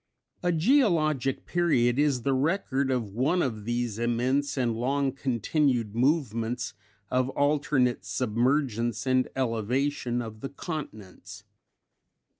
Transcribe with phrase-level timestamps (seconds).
[0.49, 6.73] _A geologic period is the record of one of these immense and long continued movements
[7.11, 11.43] of alternate submergence and elevation of the continents.